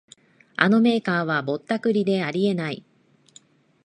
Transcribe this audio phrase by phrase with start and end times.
[0.55, 2.83] あのメーカーはぼったくりであり得ない